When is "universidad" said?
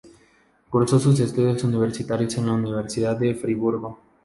2.53-3.15